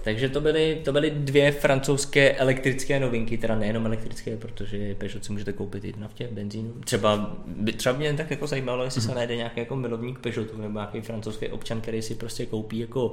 [0.05, 5.33] Takže to byly, to byly dvě francouzské elektrické novinky, teda nejenom elektrické, protože Peugeot si
[5.33, 6.73] můžete koupit i v naftě, benzínu.
[6.73, 10.79] Třeba, by, třeba mě tak jako zajímalo, jestli se najde nějaký jako milovník Peugeotu nebo
[10.79, 13.13] nějaký francouzský občan, který si prostě koupí jako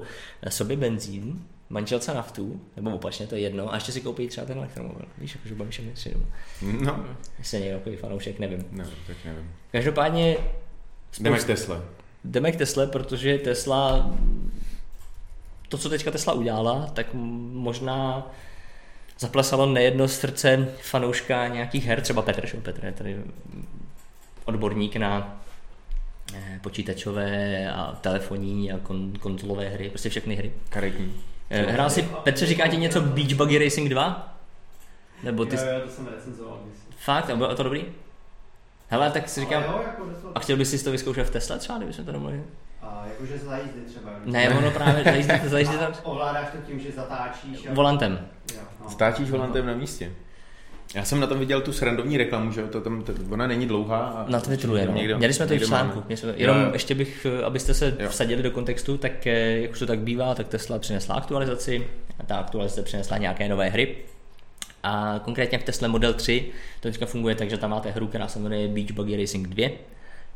[0.50, 4.58] sobě benzín, manželce naftu, nebo opačně, to je jedno, a ještě si koupí třeba ten
[4.58, 5.06] elektromobil.
[5.18, 6.26] Víš, jakože budeme všechny tři doma.
[6.86, 7.06] No,
[7.40, 8.66] Jestli je někdo takový fanoušek, nevím.
[8.72, 9.52] ne, tak nevím.
[9.72, 10.38] Každopádně
[11.20, 11.82] Jdeme k Tesle.
[12.24, 14.12] jdeme k Tesle, protože Tesla,
[15.70, 18.32] to, co teďka Tesla udělala, tak možná
[19.20, 22.58] zaplesalo nejedno srdce fanouška nějakých her, třeba Petr, že?
[22.58, 23.18] Petr je tady
[24.46, 25.42] odborník na
[26.36, 30.52] eh, počítačové a telefonní a kon, konzolové hry, prostě všechny hry.
[30.70, 31.14] Karetní.
[31.50, 34.34] Eh, Hrál si, Petře, říká ti něco Beach Buggy Racing 2?
[35.24, 36.60] Nebo ty, Jo, jo, to jsem recenzoval.
[36.98, 37.86] fakt, a bylo to dobrý?
[38.90, 39.82] Hele, tak si říkám, jako
[40.36, 42.44] a chtěl bys si to vyzkoušet v Tesla třeba, kdybychom to domluvili?
[42.82, 44.12] A jakože za jízdy třeba.
[44.26, 47.68] Ne, ono právě zajízdí, zajízdí tam A ovládáš to tím, že zatáčíš.
[47.68, 48.28] a- volantem.
[48.54, 48.90] Jo, no.
[48.90, 50.12] Stáčíš volantem na místě.
[50.96, 53.98] Já jsem na tom viděl tu srandovní reklamu, že to tam, to, ona není dlouhá.
[54.00, 54.96] A Na Twitteru jenom.
[54.96, 56.04] Někde- Měli jsme to i v článku.
[56.16, 56.70] jsme Jenom jo.
[56.74, 58.10] ještě bych, eh, abyste se Jo.
[58.10, 61.88] vsadili do kontextu, tak eh, jak už to tak bývá, tak Tesla přinesla aktualizaci
[62.20, 63.96] a ta aktualizace přinesla nějaké nové hry.
[64.84, 66.46] A konkrétně v Tesla Model 3
[66.80, 69.70] to teďka funguje tak, že tam máte hru, která se jmenuje Beach Buggy Racing 2.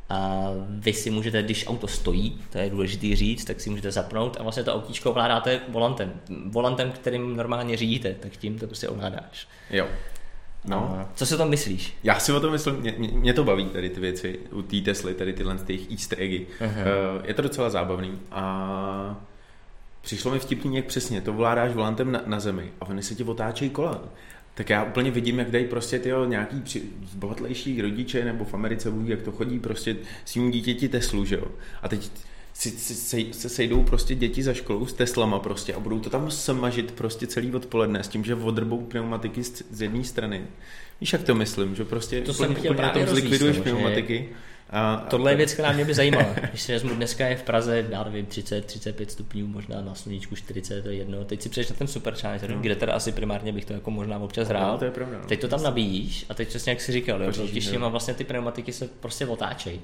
[0.09, 4.37] A vy si můžete, když auto stojí, to je důležitý říct, tak si můžete zapnout
[4.39, 6.11] a vlastně to autíčko ovládáte volantem.
[6.45, 9.47] Volantem, kterým normálně řídíte, tak tím to prostě ovládáš.
[9.69, 9.87] Jo.
[10.65, 11.09] No.
[11.15, 11.93] Co si o tom myslíš?
[12.03, 14.81] Já si o tom myslím, mě, mě, mě to baví tady ty věci, u té
[14.81, 16.47] Tesly, tady tyhle ty jejich easter eggy.
[16.61, 16.71] Aha.
[16.71, 19.21] Uh, je to docela zábavný a
[20.01, 23.23] přišlo mi vtipný, jak přesně, to vládáš volantem na, na zemi a oni se ti
[23.23, 24.01] otáčejí kola.
[24.53, 26.83] Tak já úplně vidím, jak dají prostě tyjo, nějaký při,
[27.15, 29.95] bohatlejší rodiče nebo v Americe, jak to chodí prostě
[30.25, 31.45] svým dítěti Teslu, že jo.
[31.81, 32.11] A teď
[32.61, 36.09] si, si, se, se sejdou prostě děti za školou s Teslama prostě a budou to
[36.09, 40.41] tam smažit prostě celý odpoledne s tím, že odrbou pneumatiky z, z jedné strany.
[41.01, 44.29] Víš, jak to myslím, že prostě To úplně, úplně na tom zlikviduješ no, pneumatiky.
[44.69, 46.35] A, a Tohle je věc, která mě by zajímala.
[46.49, 50.35] Když si vezmu, dneska je v Praze, já nevím, 30, 35 stupňů, možná na sluníčku
[50.35, 51.25] 40, to je jedno.
[51.25, 52.61] Teď si přejdeš na ten supercharger, No.
[52.61, 54.71] kde teda asi primárně bych to jako možná občas hrál.
[54.71, 55.17] No, to je pravda.
[55.21, 55.27] no.
[55.27, 58.23] Teď to tam nabíjíš a teď přesně jak jsi říkal, jo, totiž těma vlastně ty
[58.23, 59.81] pneumatiky se prostě otáčejí.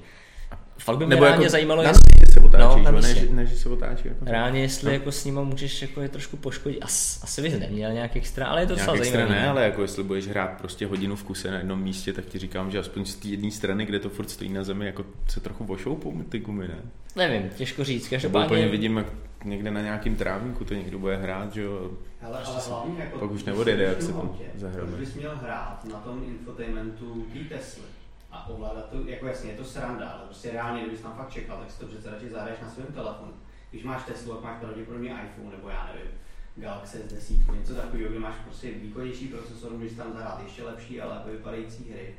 [0.78, 3.08] Fakt by mě Nebo reálně jako zajímalo, na jestli, se otáčí, No, na no, ne,
[3.08, 3.26] místě.
[3.26, 4.08] že, ne, že se otáčí.
[4.08, 4.92] Jako reálně jestli No.
[4.92, 6.82] jako s nima můžeš jako je trošku poškodit.
[6.82, 9.28] As, asi bys neměl nějak extra, ale je to docela zajímavé.
[9.28, 12.38] ne, ale jako jestli budeš hrát prostě hodinu v kuse na jednom místě, tak ti
[12.38, 15.40] říkám, že aspoň z té jedné strany, kde to furt stojí na zemi, jako se
[15.40, 16.78] trochu vošoupou ty gumy, ne?
[17.16, 18.10] Nevím, těžko říct.
[18.10, 19.06] Nebo úplně Každopádně vidím, jak
[19.44, 21.90] někde na nějakém trávníku to někdo bude hrát, že jo.
[22.22, 23.18] Ale, ale hlavně jako...
[23.18, 24.86] pak už neodejde, jak se tam zahrabe.
[24.86, 27.82] Proč bys měl hrát na tom infotainmentu té Tesly
[28.30, 31.56] a ovládat to, jako jasně, je to sranda, ale prostě reálně, kdybys tam fakt čekal,
[31.58, 33.32] tak si to přece radši zahraješ na svém telefonu.
[33.70, 36.10] Když máš Teslu, tak máš pravděpodobně iPhone, nebo já nevím,
[36.56, 41.08] Galaxy S10, něco takového, kde máš prostě výkonnější procesor, můžeš tam zahrát ještě lepší a
[41.08, 42.14] lépe vypadající hry.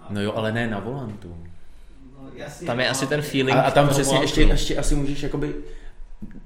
[0.00, 1.46] A, No jo, ale ne na volantu.
[2.18, 3.56] no, jasně, tam je no, asi ten feeling.
[3.58, 5.54] A, a tam přesně ještě, ještě asi můžeš jakoby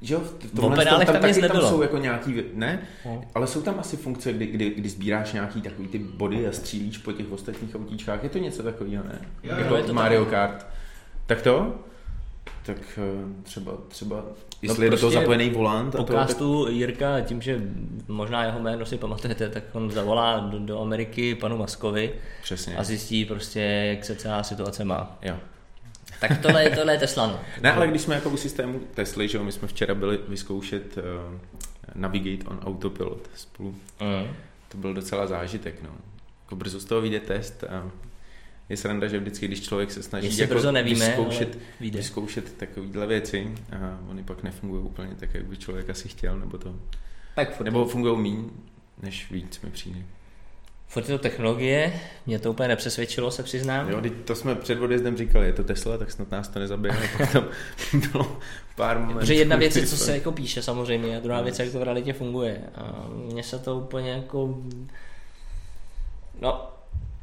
[0.02, 1.68] že jo, v pedálech tam, tam taky tam nebylo.
[1.68, 2.82] jsou jako nějaký, ne?
[3.06, 3.24] No.
[3.34, 6.98] Ale jsou tam asi funkce, kdy, kdy, kdy sbíráš nějaký takový ty body a střílíš
[6.98, 8.22] po těch ostatních autíčkách.
[8.22, 9.18] Je to něco takového, ne?
[9.42, 10.30] Jo, jako jo, je to Mario tak.
[10.30, 10.66] Kart.
[11.26, 11.74] Tak to?
[12.66, 14.24] Tak eh, třeba, třeba
[14.62, 16.28] jestli je do toho prostě zapojený volant a to, tak,
[16.68, 17.60] Jirka, tím, že
[18.08, 22.76] možná jeho jméno si pamatujete, tak on zavolá do, do Ameriky panu Maskovi přesně.
[22.76, 25.18] a zjistí prostě, jak se celá situace má.
[25.22, 25.36] Jo.
[26.28, 27.26] Tak tohle, je- tohle je Tesla.
[27.26, 27.40] No.
[27.60, 30.96] Ne, ale když jsme jako u systému Tesly, že jo, my jsme včera byli vyzkoušet
[30.96, 31.02] uh,
[31.94, 33.70] Navigate on Autopilot spolu.
[34.00, 34.34] Mm.
[34.68, 35.90] To byl docela zážitek, no.
[36.44, 37.90] Jako brzo z toho vyjde test a
[38.68, 43.06] je sranda, že vždycky, když člověk se snaží Jestli jako brzo nevíme, vyzkoušet, vyzkoušet takovéhle
[43.06, 46.74] věci a oni pak nefungují úplně tak, jak by člověk asi chtěl, nebo to,
[47.34, 48.48] Tak nebo fungují méně,
[49.02, 49.98] než víc mi přijde.
[50.92, 51.92] Furt je to technologie,
[52.26, 53.90] mě to úplně nepřesvědčilo, se přiznám.
[53.90, 56.94] Jo, to jsme před odjezdem říkali, je to Tesla, tak snad nás to nezabije,
[57.32, 57.48] tam
[58.10, 58.36] bylo
[58.76, 59.18] pár momentů.
[59.18, 61.78] Protože jedna věc je, co se jako píše samozřejmě, a druhá věc je, jak to
[61.78, 62.60] v realitě funguje.
[62.74, 64.58] A mně se to úplně jako...
[66.40, 66.70] No,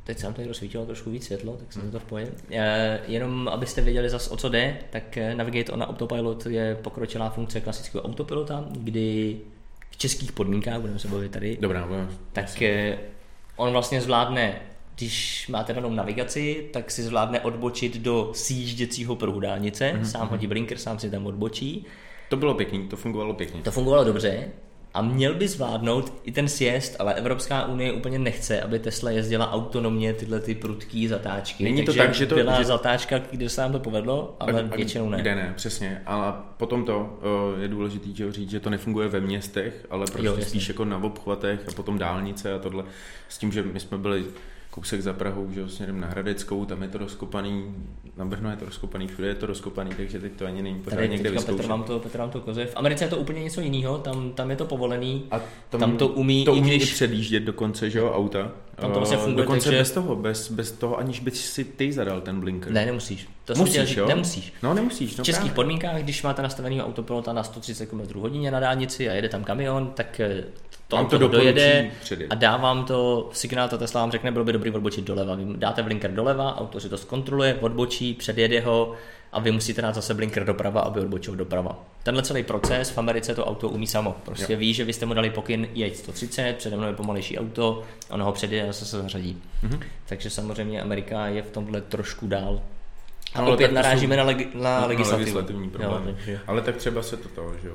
[0.03, 2.27] teď se nám tady rozsvítilo trošku víc světlo, tak jsem to v pohodě.
[2.51, 7.29] Eh, Jenom abyste věděli zas o co jde, tak eh, Navigate on Autopilot je pokročilá
[7.29, 9.37] funkce klasického autopilota, kdy
[9.91, 11.87] v českých podmínkách, budeme se bavit tady, Dobrá,
[12.33, 12.61] tak
[13.59, 14.61] on vlastně zvládne,
[14.95, 20.47] když máte danou navigaci, tak si zvládne odbočit do sjížděcího pruhu dálnice, Mhm, sám hodí
[20.47, 21.85] blinker, sám si tam odbočí.
[22.29, 23.61] To bylo pěkný, to fungovalo pěkně.
[23.61, 24.47] To fungovalo dobře
[24.93, 29.51] a měl by zvládnout i ten sjezd, ale Evropská unie úplně nechce, aby Tesla jezdila
[29.51, 31.63] autonomně tyhle ty prudký zatáčky.
[31.63, 34.63] Není to Takže tak, že to- byla že- zatáčka, kde se nám to povedlo, ale
[34.71, 35.17] A- většinou ne.
[35.21, 36.01] Kde ne, přesně.
[36.05, 37.17] Ale potom to
[37.55, 40.45] uh, je důležité říct, že to nefunguje ve městech, ale prostě Jo, jasně.
[40.45, 42.83] spíš jako na obchvatech a potom dálnice a tohle.
[43.29, 44.25] S tím, že my jsme byli
[44.71, 47.75] kousek za Prahou, že jo, směrem na Hradeckou, tam je to rozkopaný,
[48.17, 50.95] na Brno je to rozkopaný, všude je to rozkopaný, takže teď to ani není pořád
[50.95, 51.69] Tady někde teďka Petr vyzkoušet.
[51.69, 52.65] vám, to, Petr vám to koze.
[52.65, 55.23] V Americe je to úplně něco jiného, tam, tam je to povolený.
[55.31, 58.51] A Tam to umí, to i umí když- i předjíždět dokonce, že jo, auta.
[58.75, 61.51] Tam to vlastně Eh, funguje Dokonce tak, že- bez toho, bez, bez toho, aniž bys
[61.51, 62.71] si ty zadal ten blinker.
[62.71, 63.27] Ne, nemusíš.
[63.45, 64.07] To Musíš, jo?
[64.07, 64.53] Nemusíš.
[64.63, 65.55] No nemusíš, no V českých právě.
[65.55, 69.91] podmínkách, když máte nastavený autopilota na 130 km hodině na dálnici a jede tam kamion,
[69.95, 70.43] tak eh,
[70.89, 71.91] to Vám to dojede
[72.29, 75.35] a dá vám to signál, to Tesla vám řekne, bylo by dobrý odbočit doleva.
[75.35, 78.93] Vy dáte blinker doleva, auto si to zkontroluje, odbočí, předjede ho
[79.31, 81.79] a vy musíte dát zase blinker doprava, aby odbočil doprava.
[82.03, 84.15] Tenhle celý proces v Americe to auto umí samo.
[84.25, 84.59] Prostě Jo.
[84.59, 88.25] ví, že vy jste mu dali pokyn jeď 130, přede mnou je pomalejší auto, ono
[88.25, 89.41] ho předjede a zase se zařadí.
[89.63, 89.79] Mhm.
[90.05, 92.61] Takže samozřejmě Amerika je v tomhle trošku dál.
[93.33, 95.19] A No, ale opět narážíme jsou- na, legi- na, na legislativu.
[95.19, 95.91] legislativní problém.
[96.07, 96.39] Jo, takže...
[96.47, 97.69] Ale tak třeba se to to, že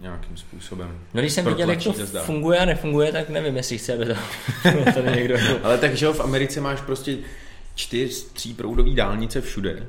[0.00, 0.98] nějakým způsobem.
[1.14, 2.22] No když jsem viděl, jak to zdá.
[2.22, 4.14] funguje a nefunguje, tak nevím, jestli chce, aby to
[4.94, 5.36] tady někdo...
[5.62, 7.16] Ale tak, že jo, v Americe máš prostě
[7.74, 9.86] čtyř, tříproudový dálnice všude.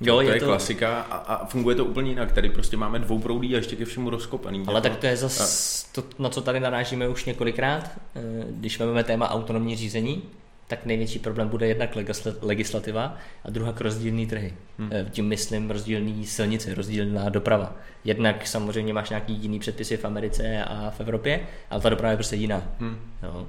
[0.00, 2.32] Jo, to je je to- klasika a, a, funguje to úplně jinak.
[2.32, 4.64] Tady prostě máme dvouproudý a ještě ke všemu rozkopaný.
[4.66, 7.90] Ale jako, tak to je zase to, na co tady narážíme už několikrát.
[8.16, 10.22] Eh, Když vezmeme téma autonomní řízení,
[10.66, 14.54] tak největší problém bude jednak legisla- legislativa a druhá rozdílný trhy.
[14.78, 14.90] Hmm.
[14.90, 15.10] Hmm.
[15.10, 17.76] Tím myslím rozdílný silnice, rozdílná doprava.
[18.04, 22.16] Jednak samozřejmě máš nějaký jiný předpisy v Americe a v Evropě, ale ta doprava je
[22.16, 22.62] prostě jiná.
[22.80, 22.98] Hm.
[23.22, 23.46] Jo.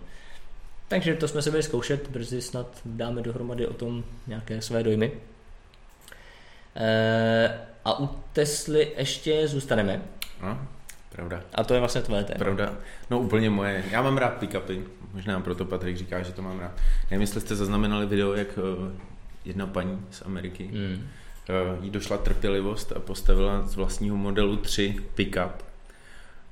[0.87, 5.11] Takže to jsme se byli zkoušet, brzy snad dáme dohromady o tom nějaké své dojmy.
[6.75, 10.01] E, a u Tesly ještě zůstaneme.
[10.41, 10.67] No,
[11.17, 11.41] pravda.
[11.55, 12.37] A to je vlastně tvoje téma.
[12.37, 12.73] Pravda.
[13.09, 13.83] No úplně moje.
[13.91, 14.83] Já mám rád pick-upy.
[15.13, 16.71] Možná proto Patrik říká, že to mám rád.
[17.11, 18.91] Nevím, jestli jste zaznamenali video, jak eh,
[19.45, 25.63] jedna paní z Ameriky uh, jí došla trpělivost a postavila z vlastního modelu 3 pickup.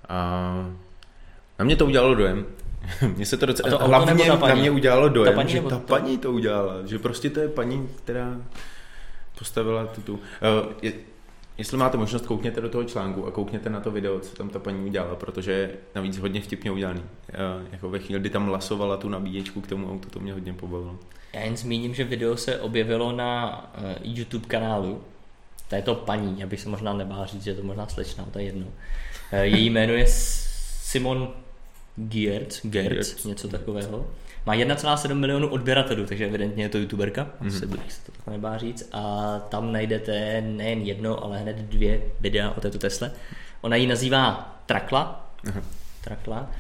[0.10, 0.54] A
[1.60, 2.46] na mě to udělalo dojem.
[3.16, 4.50] Mně se to A docela, to auto hlavně ta paní?
[4.56, 7.48] na mě udělalo dojem, paní že ta to- paní to udělala, že prostě to je
[7.48, 8.38] paní, která
[9.40, 10.14] postavila tu tu.
[10.14, 10.20] Uh,
[10.82, 10.94] je,
[11.58, 14.60] jestli máte možnost, koukněte do toho článku a koukněte na to video, co tam ta
[14.60, 17.00] paní udělala, protože je navíc hodně vtipně udělaný.
[17.02, 20.54] Uh, jako ve chvíli, kdy tam lasovala tu nabíječku k tomu autu, to mě hodně
[20.54, 21.00] pobavilo.
[21.34, 25.02] Já jen zmíním, že video se objevilo na eh, YouTube kanálu
[25.68, 28.46] této paní, já bych se možná nebál říct, že je to možná slečna, to je
[28.46, 28.68] jedno.
[29.32, 31.30] Eh, Její jméno je Simon
[31.96, 33.26] Giertz, Gertz, Giertz.
[33.26, 34.08] něco takového.
[34.46, 37.50] Má 1,7 milionu odběratelů, takže evidentně je to youtuberka, Mhm.
[37.50, 37.54] mm-hmm.
[37.54, 38.90] se se to tak nebá říct.
[38.94, 43.12] A tam najdete nejen jedno, ale hned dvě videa o této Tesle.
[43.62, 45.30] Ona ji nazývá Trakla.
[45.50, 45.62] Aha.
[46.04, 46.52] Trakla.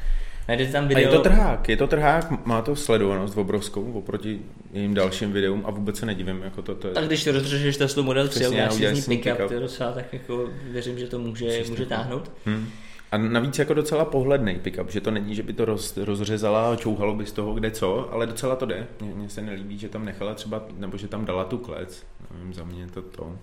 [0.47, 1.03] Najdete tam A video...
[1.11, 4.39] je to trhák, je to trhák, má to sledovanost obrovskou oproti
[4.73, 6.93] jejím dalším videům a vůbec se nedivím, jako to, to je...
[6.93, 9.47] Tak když rozřešeš Teslu Model 3 a uděláš z ní pick-up, pick-up.
[9.47, 12.31] to je docela tak jako, věřím, že to může, Přesně může táhnout.
[12.45, 12.69] Hmm.
[13.11, 16.75] A navíc jako docela pohledný pick-up, že to není, že by to roz, rozřezala a
[16.75, 18.87] čouhalo by z toho kde co, ale docela to jde.
[19.01, 22.63] Mně, se nelíbí, že tam nechala třeba, nebo že tam dala tu klec, nevím, za
[22.63, 23.39] mě to to.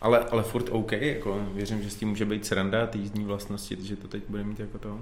[0.00, 3.76] Ale, ale furt OK, jako věřím, že s tím může být sranda ty jízdní vlastnosti,
[3.80, 5.00] že to teď bude mít jako to.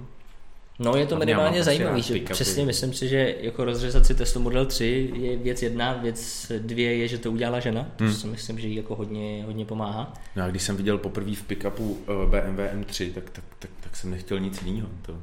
[0.79, 4.65] No je to minimálně zajímavý, že přesně myslím si, že jako rozřezat si Tesla Model
[4.65, 8.13] 3 je věc jedna, věc dvě je, že to udělala žena, to Hmm.
[8.13, 10.13] si myslím, že jí jako hodně, hodně pomáhá.
[10.35, 13.95] No a když jsem viděl poprvé v pick-upu eh, BMW M3, tak, tak, tak, tak
[13.95, 14.89] jsem nechtěl nic jiného.
[15.01, 15.15] To...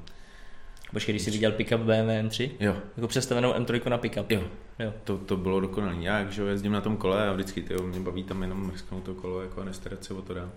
[0.92, 4.30] Počkej, když jsi viděl pick-up BMW M3, Jo, jako představenou M3 na pick-up.
[4.30, 4.42] jo,
[4.78, 4.92] jo.
[5.04, 5.96] To, to bylo dokonalé.
[6.00, 9.14] Já, jo, jezdím na tom kole a vždycky tyjo, mě baví tam jenom mrsknout to
[9.14, 10.50] kolo jako a nestarat se o to dál.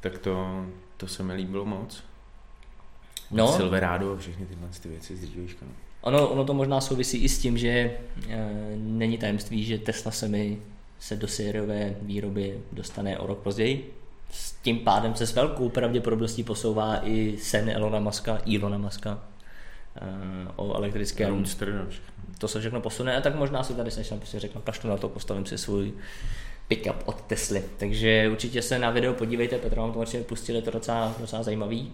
[0.00, 0.64] Tak to,
[0.96, 2.04] to se mi líbilo moc.
[3.32, 3.56] No.
[3.56, 5.66] Silverado a všechny tyhle ty věci z dřívějška.
[5.66, 5.72] No.
[6.00, 7.96] Ono, ono to možná souvisí i s tím, že e,
[8.76, 10.58] není tajemství, že Tesla se mi
[10.98, 13.94] se do sériové výroby dostane o rok později.
[14.30, 19.18] S tím pádem se s velkou pravděpodobností posouvá i sen Elona Muska, Elona Muska
[19.96, 21.30] e, o elektrickém.
[21.30, 21.88] Roadster.
[22.38, 25.08] To se všechno posune a tak možná si tady snad prostě řeknu, kašlu na to,
[25.08, 25.92] postavím si svůj
[26.68, 27.64] pick-up od Tesly.
[27.78, 31.42] Takže určitě se na video podívejte, Petra vám to určitě pustili, je to docela, docela
[31.42, 31.92] zajímavý.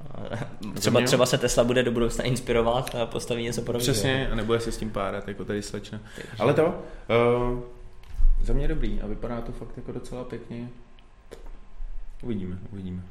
[0.74, 3.92] Třeba, třeba se Tesla bude do budoucna inspirovat a postaví něco podobného.
[3.92, 6.00] Přesně, a nebude se s tím párat, jako tady slečna.
[6.16, 7.60] Takže- Ale to, uh,
[8.42, 10.68] za mě dobrý a vypadá to fakt jako docela pěkně.
[12.22, 13.02] Uvidíme, uvidíme.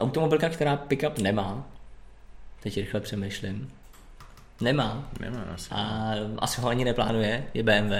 [0.00, 1.66] Automobilka, která pick-up nemá,
[2.62, 3.72] teď rychle přemýšlím,
[4.60, 5.68] nemá Nemá asi.
[5.70, 7.92] a asi ho ani neplánuje, je BMW.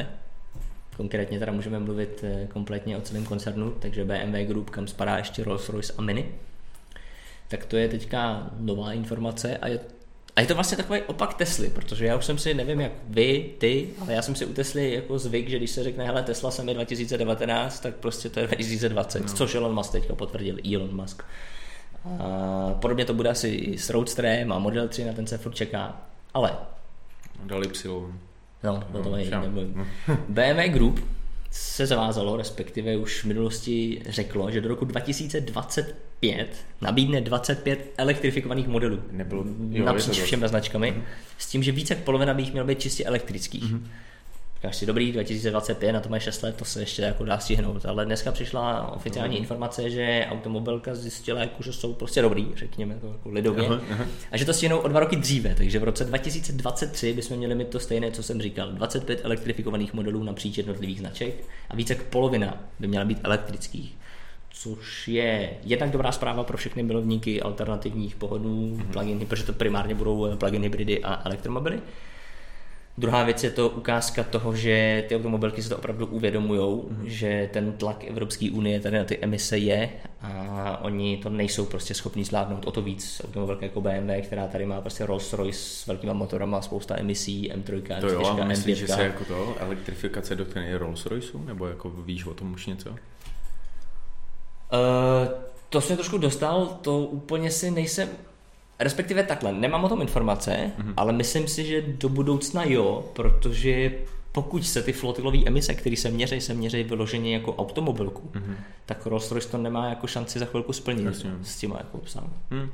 [0.97, 5.45] Konkrétně teda můžeme mluvit eh, kompletně o celém koncernu, takže BMW Group, kam spadá ještě
[5.45, 6.35] Rolls-Royce a Mini.
[7.49, 9.81] Tak to je teďka nová informace a je,
[10.37, 13.51] a je to vlastně takový opak Tesly, protože já už jsem si, nevím jak vy,
[13.59, 16.51] ty, ale já jsem si u Tesly jako zvyk, že když se řekne, hele Tesla
[16.51, 19.29] se mi 2019, tak prostě to je 2020, no.
[19.29, 21.23] což Elon Musk teďka potvrdil, Elon Musk.
[22.19, 25.55] A podobně to bude asi i s Roadsterem a Model 3, na ten se furt
[25.55, 26.03] čeká,
[26.35, 26.57] ale
[27.45, 28.13] Dali psilou.
[28.63, 29.43] No, o tom ani šam.
[29.43, 29.87] nemluvím.
[30.29, 31.01] BMW Group
[31.51, 35.97] se zavázalo, respektive už v minulosti řeklo, že do roku 2025
[36.81, 38.99] nabídne 25 elektrifikovaných modelů.
[39.11, 41.03] Nebylo- jo, napříč všemi značkami.
[41.39, 43.63] S tím, že více jak polovina by jich mělo být čistě elektrických.
[43.73, 43.89] Mhm.
[44.57, 47.87] Říkáš si, dobrý, 2025, na to mají 6 let, to se ještě jako dá stihnout.
[47.87, 49.43] Ale dneska přišla oficiální Mhm.
[49.43, 53.67] informace, že automobilka zjistila, jako, že jsou prostě dobrý, řekněme to jako lidově.
[53.67, 54.05] Aha, aha.
[54.33, 57.69] A že to stihnou o dva roky dříve, takže v roce 2023 bychom měli mít
[57.69, 58.73] to stejné, co jsem říkal.
[58.73, 61.35] 25 elektrifikovaných modelů napříč jednotlivých značek
[61.71, 63.97] a více jak polovina by měla být elektrických.
[64.53, 68.93] Což je jednak dobrá zpráva pro všechny milovníky alternativních pohodů, mm-hmm.
[68.93, 71.81] plug-in, protože to primárně budou eh, plug-in hybridy a elektromobily.
[72.99, 77.09] Druhá věc je to ukázka toho, že ty automobilky se to opravdu uvědomují, mm.
[77.09, 81.95] že ten tlak Evropské unie tady na ty emise je a oni to nejsou prostě
[81.95, 83.23] schopni zvládnout o to víc.
[83.25, 88.01] Automobilka jako BMW, která tady má prostě Rolls Royce s velkýma motorama, spousta emisí, M3,
[88.01, 88.95] To jo, M4, a myslíš, že M5.
[88.95, 91.45] se jako to elektrifikace dotkne Rolls Royceu?
[91.45, 92.95] Nebo jako víš o tom už něco?
[94.73, 95.29] Uh,
[95.69, 98.09] to jsem trošku dostal, to úplně si nejsem,
[98.79, 100.95] respektive takhle, nemám o tom informace, mm-hmm.
[100.97, 103.93] ale myslím si, že do budoucna jo, protože
[104.33, 108.55] pokud se ty flotilové emise, které se měří, se měří vyloženě jako automobilku, mm-hmm.
[108.87, 111.31] tak Rolls Royce to nemá jako šanci za chvilku splnit Jasně.
[111.43, 112.31] s tím jako obsahem.
[112.51, 112.71] Hm.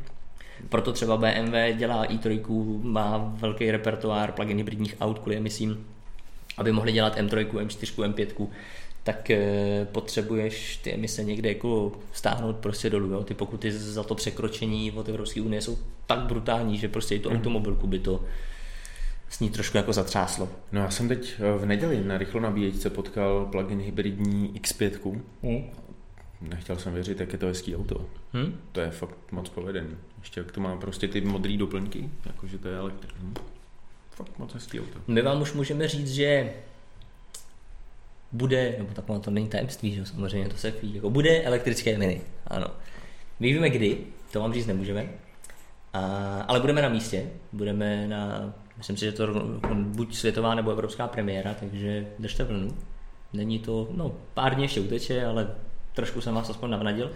[0.69, 5.87] Proto třeba BMW dělá i3, má velký repertoár plug-in hybridních aut kvůli emisím,
[6.57, 8.49] aby mohli dělat M3, M4, M5,
[9.03, 13.13] tak e, potřebuješ ty emise někde jako stáhnout prostě dolů.
[13.13, 13.25] Jo?
[13.25, 17.31] Ty pokuty za to překročení od Evropské unie jsou tak brutální, že prostě i tu
[17.31, 17.37] mm.
[17.37, 18.25] automobilku by to
[19.29, 20.49] s ní trošku jako zatřáslo.
[20.73, 25.21] No já jsem teď eh, v neděli na rychlo nabíječce potkal plug-in hybridní X5.
[25.43, 25.65] Mm.
[26.41, 28.07] Nechtěl jsem věřit, jak je to hezký auto.
[28.33, 28.61] Hmm?
[28.73, 29.97] To je fakt moc povedený.
[30.19, 33.27] Ještě jak to má prostě ty modré doplňky, jakože to je elektrický.
[34.11, 34.99] Fakt moc hezký auto.
[35.07, 36.53] My vám už můžeme říct, že
[38.33, 42.21] bude, nebo takové to není tajemství, že samozřejmě to se ví, jako bude elektrické mini,
[42.47, 42.67] ano.
[43.41, 43.99] My víme kdy,
[44.33, 45.09] to vám říct nemůžeme,
[45.93, 46.01] a,
[46.49, 49.27] ale budeme na místě, budeme na, myslím si, že to
[49.75, 52.77] buď světová nebo evropská premiéra, takže držte vlnu.
[53.33, 55.55] Není to, no pár dní ještě uteče, ale
[55.95, 57.11] trošku jsem vás aspoň navnadil.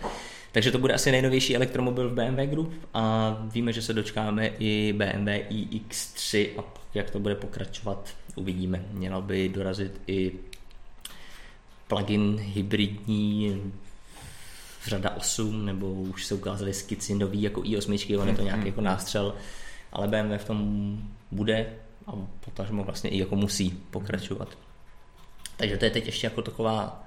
[0.53, 4.95] Takže to bude asi nejnovější elektromobil v BMW Group a víme, že se dočkáme i
[4.97, 8.85] BMW iX3 a jak to bude pokračovat, uvidíme.
[8.93, 10.33] Mělo by dorazit i
[11.89, 13.63] plugin hybridní
[14.87, 18.67] řada 8, nebo už se ukázaly skici nový jako i8, on je to nějaký mhm.
[18.67, 19.35] jako nástřel,
[19.93, 20.99] ale BMW v tom
[21.31, 21.67] bude
[22.07, 22.13] a
[22.45, 24.49] potažmo vlastně i jako musí pokračovat.
[25.57, 27.05] Takže to je teď ještě jako taková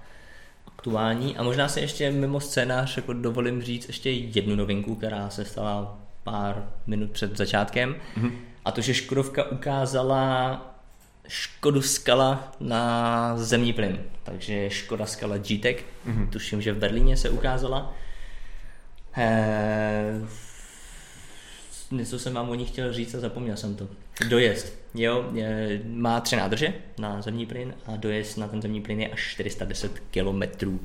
[0.67, 5.45] aktuální a možná se ještě mimo scénář jako dovolím říct ještě jednu novinku, která se
[5.45, 8.31] stala pár minut před začátkem mm-hmm.
[8.65, 10.74] a to, že Škodovka ukázala
[11.27, 13.99] Škodu Skala na zemní plyn.
[14.23, 16.29] Takže Škoda Skala GTEC, mm-hmm.
[16.29, 17.93] tuším, že v Berlíně se ukázala.
[19.17, 20.21] Eee,
[21.91, 23.87] něco jsem vám o ní chtěl říct a zapomněl jsem to.
[24.29, 24.73] Dojezd.
[24.93, 29.07] Jo, je, má tři nádrže na zemní plyn a dojezd na ten zemní plyn je
[29.07, 30.41] až 410 km.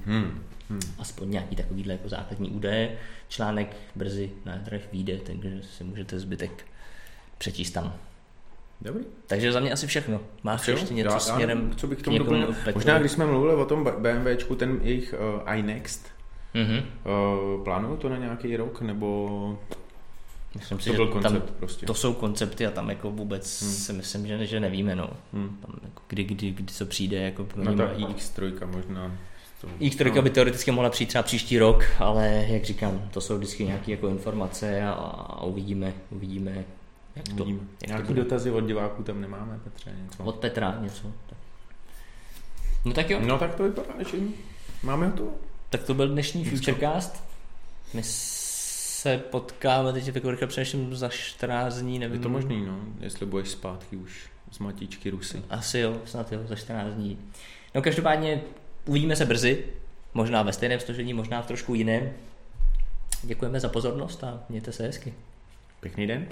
[0.07, 0.44] Hmm.
[0.68, 0.81] Hmm.
[0.98, 2.96] Aspoň nějaký takovýhle jako základní údaje.
[3.29, 6.66] Článek brzy na jetrech vyjde, takže si můžete zbytek
[7.38, 7.94] přečíst tam.
[8.83, 9.05] Dobrý.
[9.27, 10.21] Takže za mě asi všechno.
[10.43, 12.55] Máš jo, ještě něco já, směrem já, co bych k tomu doplnil?
[12.75, 15.14] Možná, když jsme mluvili o tom BMWčku, ten jejich
[15.45, 16.09] uh, iNext,
[16.55, 16.83] mm-hmm.
[17.59, 19.59] uh, plánují to na nějaký rok, nebo
[20.55, 21.87] Myslím to si, byl že koncept tam, prostě.
[21.87, 23.73] To jsou koncepty a tam jako vůbec hmm.
[23.73, 25.11] si myslím, že, že nevíme, no.
[25.33, 25.59] Hmm.
[25.66, 29.16] Tam jako kdy, kdy, kdy, co přijde, jako No ta X3 možná.
[29.81, 30.23] X3 no.
[30.23, 34.09] by teoreticky mohla přijít třeba příští rok, ale jak říkám, to jsou vždycky nějaké jako
[34.09, 36.64] informace a, a uvidíme, uvidíme,
[37.16, 37.61] jak to, uvidíme.
[37.81, 40.25] Jak Nějaký to dotazy od diváků tam nemáme, Petře, něco?
[40.25, 41.12] Od Petra něco.
[41.27, 41.38] Tak.
[42.85, 43.20] No tak jo.
[43.20, 44.16] No tak to vypadá, že
[44.83, 45.29] máme to.
[45.70, 47.25] Tak to byl dnešní Futurecast.
[47.94, 52.16] My se potkáme, teď tak rychle přemýšlím za 14 dní, nevím.
[52.16, 55.42] Je to možný, no, jestli budeš zpátky už z Matíčky Rusy.
[55.51, 57.18] Asi jo, snad jo, za 14 dní.
[57.75, 58.40] No každopádně
[58.87, 59.64] uvidíme se brzy,
[60.14, 62.12] možná ve stejném složení, možná v trošku jiném.
[63.23, 65.14] Děkujeme za pozornost a mějte se hezky.
[65.81, 66.27] Pěkný den.